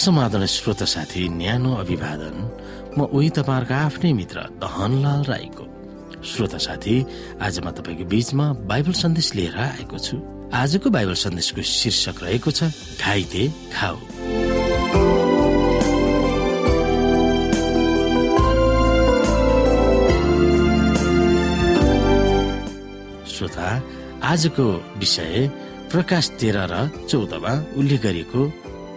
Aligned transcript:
समाधान 0.00 0.44
श्रोता 0.46 0.84
साथी 0.88 1.28
न्यानो 1.28 1.70
अभिवादन। 1.76 2.36
म 2.96 3.04
उही 3.12 3.28
तपाईँहरूको 3.36 3.74
आफ्नै 3.76 4.12
मित्र 4.16 4.38
दहनलाल 4.56 5.22
राईको। 5.28 5.64
श्रोता 6.24 6.58
साथी 6.58 6.94
आज 7.36 7.60
म 7.60 7.68
तपाईँको 7.76 8.04
बीचमा 8.08 8.46
बाइबल 8.64 8.92
सन्देश 8.96 9.28
लिएर 9.36 9.56
आएको 9.60 9.98
छु। 10.00 10.16
आजको 10.56 10.88
बाइबल 10.88 11.14
सन्देशको 11.20 11.62
शीर्षक 11.62 12.16
रहेको 12.24 12.50
छ 12.50 12.72
घाइते 12.96 13.42
खाऊ। 13.76 13.98
श्रोता 23.28 23.68
आजको 24.24 24.64
विषय 24.96 25.50
प्रकाश 25.92 26.24
तेह्र 26.40 26.58
र 26.72 26.74
चौधमा 27.04 27.52
उल्लेख 27.76 28.00
गरिएको 28.02 28.40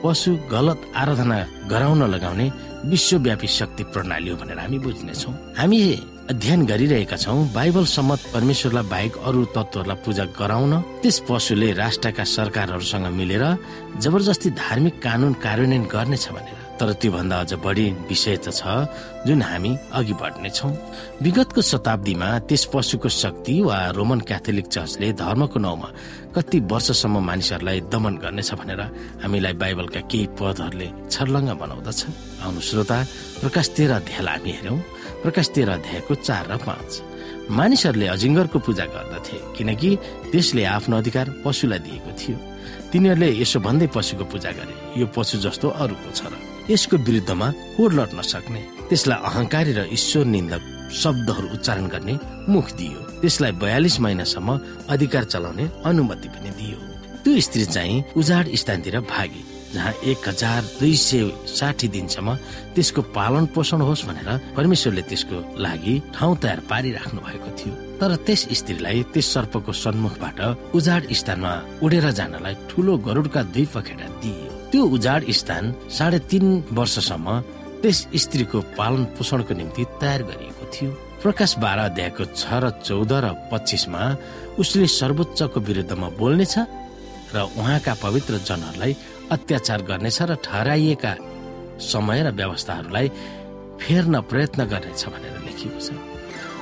पशु 0.03 0.31
गलत 0.51 0.81
आराधना 0.95 1.37
गराउन 1.71 2.01
लगाउने 2.13 2.51
विश्वव्यापी 2.85 3.47
शक्ति 3.47 3.83
प्रणाली 3.83 4.29
हो 4.29 4.35
भनेर 4.37 4.59
हामी 4.59 4.79
बुझ्नेछौँ। 4.79 5.33
हामी 5.57 5.79
अध्ययन 6.23 6.65
गरिरहेका 6.65 7.15
छौँ 7.19 7.51
बाइबल 7.51 7.85
सम्मत 7.85 8.19
परमेश्वरलाई 8.33 8.87
बाहेक 8.87 9.13
अरू 9.27 9.43
तत्वहरूलाई 9.51 9.97
पूजा 10.07 10.25
गराउन 10.39 10.73
त्यस 11.03 11.19
पशुले 11.27 11.71
राष्ट्रका 11.75 12.23
सरकारहरूसँग 12.23 13.07
मिलेर 13.11 13.43
जबरजस्ती 13.99 14.49
धार्मिक 14.55 14.95
कानून 15.03 15.33
कार्यान्वयन 15.43 15.83
गर्नेछ 15.91 16.27
भनेर। 16.31 16.61
तर 16.79 16.91
त्योभन्दा 16.95 17.37
अझ 17.43 17.53
बढी 17.59 17.85
विषय 18.07 18.37
त 18.39 18.55
छ 18.55 18.63
जुन 19.27 19.41
हामी 19.43 19.71
अघि 19.99 20.13
बढ्नेछौँ। 20.15 20.71
विगतको 21.21 21.61
शताब्दीमा 21.61 22.29
त्यस 22.47 22.63
पशुको 22.71 23.09
शक्ति 23.11 23.55
वा 23.61 23.77
रोमन 23.91 24.19
क्याथोलिक 24.23 24.67
चर्चले 24.71 25.11
धर्मको 25.19 25.59
नाउँमा 25.59 25.89
कति 26.35 26.59
वर्षसम्म 26.71 27.19
मानिसहरूलाई 27.19 27.79
दमन 27.91 28.15
गर्नेछ 28.23 28.53
भनेर 28.55 28.81
हामीलाई 29.23 29.53
बाइबलका 29.59 30.01
केही 30.07 30.27
पदहरूले 30.39 30.87
छर्लङ्ग 31.11 31.49
बनाउँदछ। 31.61 31.99
आउनु 32.43 32.59
श्रोता 32.63 32.97
प्रकाश 33.43 33.67
तेह्र 33.75 33.91
अध्यायलाई 34.01 34.37
हामी 34.39 34.51
हेरौँ 34.57 34.79
प्रकाश 35.23 35.47
तेह्र 35.55 35.69
अध्यायको 35.79 36.12
चार 36.15 36.43
र 36.51 36.57
पाँच। 36.61 36.91
मानिसहरूले 37.49 38.07
अजिङ्गरको 38.07 38.59
पूजा 38.59 38.85
गर्दथे 38.85 39.37
किनकि 39.57 39.89
त्यसले 40.31 40.63
आफ्नो 40.63 40.95
अधिकार 40.97 41.27
पशुलाई 41.43 41.79
दिएको 41.79 42.11
थियो। 42.19 42.37
तिनीहरूले 42.91 43.29
यसो 43.41 43.59
भन्दै 43.59 43.87
पशुको 43.95 44.25
पूजा 44.31 44.51
गरे। 44.57 44.73
यो 44.99 45.05
पशु 45.15 45.37
जस्तो 45.43 45.67
अरूको 45.83 46.09
छ 46.13 46.21
र 46.31 46.33
यसको 46.71 46.95
विरुद्धमा 46.97 47.47
कोड 47.75 47.91
लड्न 47.99 48.19
सक्ने। 48.23 48.61
त्यसलाई 48.89 49.19
अहंकारी 49.19 49.71
र 49.73 49.79
ईश्वर 49.91 50.25
निन्दक 50.25 50.63
शब्दहरू 50.93 51.47
उच्चारण 51.55 51.85
गर्ने 51.93 52.15
मुख 52.47 52.67
दियो। 52.79 52.99
त्यसलाई 53.21 53.51
बयालिस 53.59 53.99
महिनासम्म 53.99 54.49
अधिकार 54.89 55.23
चलाउने 55.23 55.65
अनुमति 55.85 56.27
पनि 56.29 56.49
दियो। 56.59 56.79
त्यो 57.23 57.39
स्त्री 57.39 57.65
चाहिँ 57.65 58.03
उजाड 58.15 58.45
स्थानतिर 58.55 58.99
भागी। 59.03 59.43
जहाँ 59.73 59.93
एक 60.05 60.27
हजार 60.29 60.61
दुई 60.79 60.95
सय 60.95 61.21
साठी 61.49 61.87
दिनसम्म 61.95 62.35
त्यसको 62.75 63.01
पालन 63.17 63.45
पोषण 63.55 63.81
होस् 63.81 64.05
भनेर 64.07 64.29
परमेश्वरले 64.57 65.01
त्यसको 65.09 65.37
लागि 65.57 65.93
ठाउँ 66.15 66.37
तयार 66.43 66.59
पारिराख्नु 66.69 67.19
भएको 67.21 67.49
थियो। 67.57 67.73
तर 67.99 68.15
त्यस 68.25 68.41
स्त्रीलाई 68.59 69.03
त्यस 69.13 69.27
सर्पको 69.33 69.71
सन्मुखबाट 69.73 70.39
उजाड 70.77 71.01
स्थानमा 71.19 71.53
उडेर 71.83 72.05
जानलाई 72.19 72.55
ठुलो 72.69 72.93
गरुडका 73.07 73.41
दुई 73.53 73.65
पखेटा 73.73 74.07
दिइयो। 74.21 74.51
त्यो 74.71 74.81
उजाड 74.95 75.21
स्थान 75.39 75.63
साढे 75.89 76.19
तीन 76.29 76.45
वर्षसम्म 76.77 77.27
त्यस 77.81 77.97
स्त्रीको 78.23 78.59
पालन 78.77 79.03
पोषणको 79.17 79.53
निम्ति 79.53 79.83
तयार 80.01 80.21
गरिएको 80.29 80.65
थियो। 80.73 80.91
प्रकाश 81.23 81.51
बाह्र 81.63 81.79
अध्यायको 81.89 82.23
छ 82.35 82.43
र 82.61 82.69
चौध 82.83 83.11
र 83.23 83.25
पच्चिसमा 83.51 84.01
उसले 84.59 84.87
सर्वोच्चको 84.99 85.59
विरुद्धमा 85.67 86.07
बोल्नेछ 86.19 86.55
र 87.33 87.37
उहाँका 87.57 87.93
पवित्र 88.03 88.33
जनहरूलाई 88.47 88.93
अत्याचार 89.31 89.81
गर्नेछ 89.81 90.21
र 90.21 90.35
ठहराइएका 90.43 91.13
समय 91.79 92.23
र 92.23 92.31
व्यवस्थाहरूलाई 92.31 93.07
फेर्न 93.81 94.21
प्रयत्न 94.29 94.65
गर्नेछ 94.65 95.05
भनेर 95.05 95.35
लेखिएको 95.45 95.79
छ। 95.79 95.91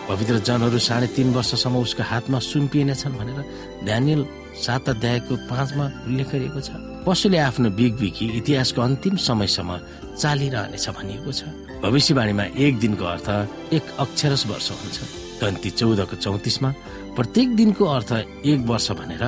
पवित्र 0.09 0.37
जनहरू 0.43 0.79
साढे 0.79 1.07
तीन 1.15 1.33
वर्षसम्म 1.33 1.77
उसको 1.77 2.03
हातमा 2.03 2.39
सुम्पिनेछन् 2.41 3.17
भनेर 3.17 3.39
ड्यानियल 3.85 4.25
सात 4.59 4.89
अध्यायको 4.89 5.35
पाँचमा 5.47 5.85
उल्लेख 6.07 6.29
गरिएको 6.31 6.61
छ। 6.61 6.69
पशुले 7.05 7.37
आफ्नो 7.37 7.69
बिग 7.77 7.93
बिगी 7.97 8.25
इतिहासको 8.37 8.81
अन्तिम 8.81 9.15
समयसम्म 9.15 9.71
चालिरहनेछ 10.21 10.85
भनिएको 10.89 11.31
छ। 11.31 11.41
भविष्यवाणीमा 11.81 12.45
एक 12.59 12.73
दिनको 12.79 13.05
अर्थ 13.05 13.29
एक 13.73 13.85
अक्षरस 13.99 14.45
वर्ष 14.47 14.67
हुन्छ। 14.71 14.97
गन्ती 15.41 15.69
चौधको 15.69 16.15
चौतिसमा 16.15 16.69
प्रत्येक 17.15 17.55
दिनको 17.55 17.85
अर्थ 17.85 18.11
एक 18.45 18.59
वर्ष 18.69 18.91
भनेर 18.99 19.23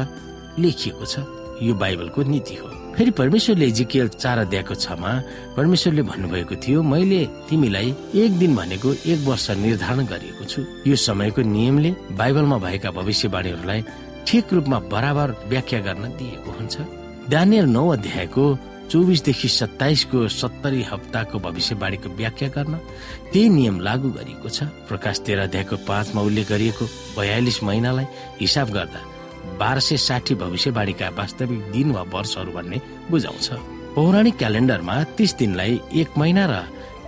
लेखिएको 0.60 1.06
छ। 1.06 1.16
यो 1.62 1.74
बाइबलको 1.74 2.24
नीति 2.24 2.56
हो। 2.56 2.68
फेरि 2.94 3.12
परमेश्वरले 3.18 3.70
जिकेल 3.74 4.08
चार 4.22 4.38
अध्यायको 4.38 4.76
छमा 4.76 5.12
परमेश्वरले 5.58 6.02
भन्नुभएको 6.06 6.56
थियो 6.62 6.82
मैले 6.84 7.26
तिमीलाई 7.50 7.90
एक 8.22 8.32
दिन 8.38 8.56
भनेको 8.56 8.94
एक 8.94 9.20
वर्ष 9.26 9.50
निर्धारण 9.58 10.06
गरिएको 10.06 10.44
छु। 10.46 10.62
यो 10.86 10.96
समयको 10.96 11.42
नियमले 11.42 11.92
बाइबलमा 12.14 12.58
भएका 12.62 12.92
भविष्यवाणीहरूलाई 12.94 13.82
ठिक 14.28 14.54
रूपमा 14.54 14.80
बराबर 14.94 15.28
व्याख्या 15.50 15.80
गर्न 15.82 16.04
दिएको 16.22 16.52
हुन्छ। 16.54 16.76
दानियल 17.34 17.66
नौ 17.66 17.88
अध्यायको 17.98 18.44
चौबिसदेखि 18.92 19.48
सत्ताइसको 19.50 20.28
सत्तरी 20.30 20.82
हप्ताको 20.92 21.40
भविष्यवाणीको 21.40 22.10
व्याख्या 22.14 22.50
गर्न 22.54 22.74
त्यही 23.34 23.50
नियम 23.50 23.80
लागू 23.82 24.10
गरिएको 24.18 24.50
छ। 24.50 24.70
प्रकाश 24.86 25.16
तेह्र 25.26 25.50
अध्यायको 25.50 25.76
पाँचमा 25.90 26.22
उल्लेख 26.22 26.50
गरिएको 26.50 26.86
बयालिस 27.18 27.64
महिनालाई 27.64 28.06
हिसाब 28.42 28.70
गर्दा 28.70 29.00
बाह्र 29.60 29.80
सय 29.80 29.98
साठी 29.98 30.36
भविष्यवाणीका 30.36 31.10
वास्तविक 31.18 31.62
दिन 31.72 31.92
वा 31.92 32.02
वर्षहरू 32.14 32.52
भन्ने 32.52 32.78
बुझाउँछ। 33.12 33.48
पौराणिक 33.96 34.36
क्यालेन्डरमा 34.38 34.96
तीस 35.18 35.32
दिनलाई 35.40 35.80
एक 36.02 36.18
महिना 36.18 36.46
र 36.46 36.54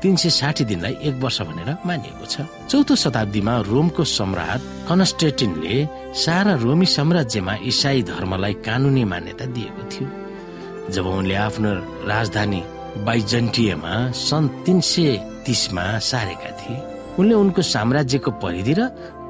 तीन 0.02 0.16
सय 0.16 0.30
साठी 0.30 0.64
दिनलाई 0.70 0.96
एक 1.08 1.16
वर्ष 1.24 1.42
भनेर 1.50 1.70
मानिएको 1.86 2.26
छ। 2.26 2.46
चौथो 2.70 2.96
शताब्दीमा 2.96 3.54
रोमको 3.66 4.04
सम्राट 4.04 4.62
कन्स्टेटिनले 4.88 5.76
सारा 6.14 6.54
रोमी 6.62 6.86
साम्राज्यमा 6.86 7.54
इसाई 7.72 8.02
धर्मलाई 8.12 8.54
कानुनी 8.66 9.04
मान्यता 9.04 9.46
दिएको 9.56 9.84
थियो। 9.92 10.08
जब 10.94 11.06
उनले 11.10 11.36
आफ्नो 11.48 11.72
राजधानी 12.06 12.62
बाइजन्टियमा 13.06 13.94
सन् 14.14 14.50
तिन 14.66 14.80
सय 14.82 15.18
तिसमा 15.46 15.86
सारेका 16.00 16.52
थिए 16.60 16.78
उनले 17.20 17.34
उनको 17.34 17.62
साम्राज्यको 17.66 18.32
परिधि 18.44 18.74
र 18.78 18.82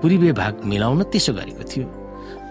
पूर्वीय 0.02 0.32
भाग 0.34 0.54
मिलाउन 0.66 1.04
त्यसो 1.08 1.34
गरेको 1.34 1.64
थियो। 1.72 1.86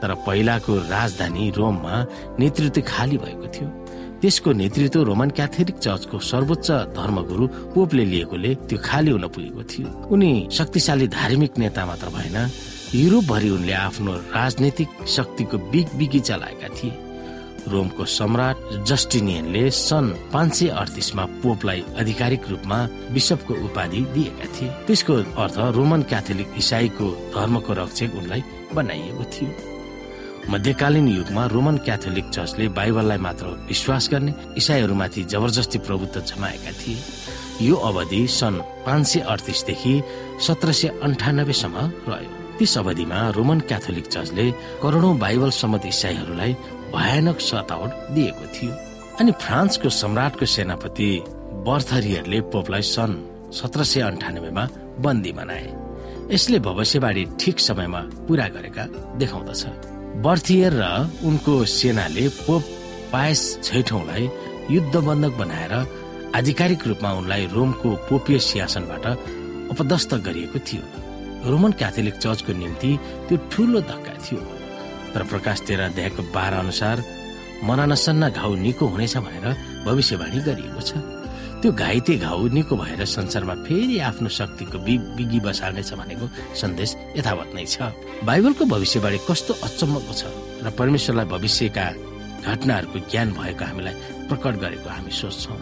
तर 0.03 0.15
पहिलाको 0.27 0.73
राजधानी 0.91 1.51
रोममा 1.57 1.95
नेतृत्व 2.39 2.81
खाली 2.83 3.17
भएको 3.19 3.47
थियो। 3.55 3.69
त्यसको 4.21 4.53
नेतृत्व 4.53 5.03
रोमन 5.05 5.31
क्याथोलिक 5.37 5.77
चर्चको 5.79 6.19
सर्वोच्च 6.19 6.69
धर्मगुरु 6.97 7.47
पोपले 7.75 8.05
लिएकोले 8.05 8.55
त्यो 8.69 8.79
खाली 8.85 9.11
हुन 9.11 9.27
पुगेको 9.29 9.63
थियो। 9.63 9.89
उनी 10.09 10.31
शक्तिशाली 10.53 11.07
धार्मिक 11.09 11.59
नेता 11.59 11.85
मात्र 11.87 12.09
भएन 12.09 12.37
युरोपभरि 12.95 13.51
उनले 13.51 13.73
आफ्नो 13.73 14.13
राजनैतिक 14.33 14.89
शक्तिको 15.09 15.59
बिग 15.73 15.89
बिगी 15.99 16.21
चलाएका 16.21 16.69
थिए। 16.77 16.93
रोमको 17.69 18.05
सम्राट 18.05 18.57
जस्टिनियनले 18.89 19.71
सन् 19.71 20.11
पाँच 20.33 20.53
सय 20.55 20.69
अडतिसमा 20.69 21.25
पोपलाई 21.43 21.85
आधिकारिक 22.01 22.49
रूपमा 22.51 22.79
बिशपको 23.13 23.55
उपाधि 23.65 24.01
दिएका 24.15 24.47
थिए। 24.55 24.69
त्यसको 24.87 25.15
अर्थ 25.43 25.57
रोमन 25.77 26.03
क्याथोलिक 26.09 26.49
इसाईको 26.59 27.07
धर्मको 27.37 27.73
रक्षक 27.73 28.11
उनलाई 28.15 28.43
बनाइएको 28.75 29.25
थियो। 29.33 29.74
मध्यकालीन 30.51 31.09
युगमा 31.09 31.45
रोमन 31.47 31.77
क्याथोलिक 31.85 32.29
चर्चले 32.29 32.67
बाइबललाई 32.77 33.19
मात्र 33.19 33.47
विश्वास 33.69 34.09
गर्ने 34.13 34.33
इसाईहरूमाथि 34.57 35.23
जबरजस्ती 35.25 35.79
प्रभुत्व 35.79 36.21
जमाएका 36.21 36.73
थिए। 36.81 36.99
यो 37.63 37.77
अवधि 37.89 38.27
सन् 38.29 38.61
पाँच 38.87 39.07
सय 39.07 39.21
अडतिसदेखि 39.25 39.95
सत्र 40.47 40.73
सय 40.73 40.89
अन्ठानब्बेसम्म 41.03 41.77
रह्यो। 42.09 42.59
त्यस 42.59 42.77
अवधिमा 42.79 43.19
रोमन 43.37 43.61
क्याथोलिक 43.69 44.07
चर्चले 44.07 44.51
करोडौं 44.83 45.19
बाइबल 45.19 45.51
सम्मत 45.51 45.87
इसाईहरूलाई 45.87 46.53
भयानक 46.95 47.41
सतावट 47.41 47.91
दिएको 48.15 48.47
थियो। 48.55 48.73
अनि 49.21 49.33
फ्रान्सको 49.41 49.89
सम्राटको 49.91 50.47
सेनापति 50.47 51.09
बर्थरियरले 51.67 52.41
पोपलाई 52.53 52.83
सन् 52.85 53.17
सत्र 53.53 53.85
सय 53.85 54.01
अन्ठानब्बेमा 54.01 54.69
बन्दी 55.01 55.33
बनाए 55.33 55.67
यसले 56.33 56.59
भविष्यवाणी 56.59 57.25
ठिक 57.41 57.61
समयमा 57.61 58.01
पूरा 58.29 58.47
गरेका 58.55 58.85
देखाउँदछ। 59.19 59.63
बर्थियर 60.23 60.73
र 60.73 60.85
उनको 61.27 61.55
सेनाले 61.67 62.29
पोप 62.47 62.63
पायस 63.13 63.41
छैठौँलाई 63.63 64.29
युद्ध 64.71 64.95
बन्धक 64.97 65.33
बनाएर 65.39 65.73
आधिकारिक 66.35 66.87
रूपमा 66.87 67.11
उनलाई 67.19 67.47
रोमको 67.51 67.89
पोपीय 68.09 68.39
सिंहासनबाट 68.39 69.07
अपदस्थ 69.75 70.15
गरिएको 70.27 70.59
थियो। 70.59 70.83
रोमन 71.51 71.73
क्याथोलिक 71.79 72.15
चर्चको 72.15 72.53
निम्ति 72.53 72.91
त्यो 73.27 73.37
ठुलो 73.51 73.81
धक्का 73.91 74.15
थियो। 74.25 74.41
तर 75.15 75.23
प्रकाश 75.31 75.61
तेह्र 75.67 75.83
अध्यायको 75.91 76.23
बाह्र 76.35 76.55
अनुसार 76.63 76.97
मनानसन्न 77.67 78.31
घाउ 78.31 78.55
निको 78.55 78.87
हुनेछ 78.87 79.17
भनेर 79.19 79.47
भविष्यवाणी 79.87 80.41
गरिएको 80.47 80.81
छ। 80.81 81.24
त्यो 81.65 81.73
घाइते 81.73 82.15
घाउ 82.21 82.53
निको 82.53 82.77
भएर 82.77 83.05
संसारमा 83.09 83.55
फेरि 83.65 83.97
आफ्नो 84.05 84.29
शक्तिको 84.29 84.79
बिगी 85.17 85.41
बसाल्नेछ 85.41 85.93
भनेको 85.97 86.27
सन्देश 86.61 86.91
यथावत 87.17 87.57
नै 87.57 87.65
छ। 87.65 87.89
बाइबलको 88.21 88.65
भविष्यवाणी 88.69 89.19
कस्तो 89.25 89.53
अचम्मको 89.65 90.13
छ 90.13 90.29
र 90.61 90.69
परमेश्वरलाई 90.77 91.25
भविष्यका 91.25 91.87
घटनाहरूको 92.45 92.99
ज्ञान 93.09 93.29
भएको 93.33 93.65
हामीलाई 93.65 93.95
प्रकट 94.29 94.55
गरेको 94.61 94.89
हामी 94.93 95.09
सोच्छौँ। 95.09 95.57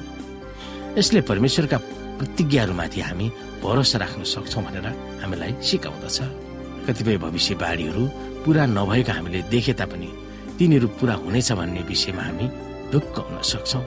यसले 0.99 1.21
परमेश्वरका 1.31 1.79
प्रतिज्ञाहरूमाथि 2.19 3.01
हामी 3.07 3.27
भरोसा 3.63 3.99
राख्न 4.03 4.23
सक्छौँ 4.27 4.63
भनेर 4.67 4.87
हामीलाई 5.23 5.53
सिकाउँदछ। 5.63 6.19
कतिपय 6.83 7.17
भविष्यवाणीहरू 7.23 8.03
पुरा 8.43 8.67
नभएको 8.75 9.13
हामीले 9.15 9.41
देखे 9.55 9.73
तापनि 9.79 10.11
तिनीहरू 10.59 10.87
पुरा 10.99 11.15
हुनेछ 11.23 11.53
भन्ने 11.55 11.83
विषयमा 11.87 12.23
हामी 12.27 12.47
ढुक्क 12.91 13.15
हुन 13.23 13.39
सक्छौँ। 13.47 13.87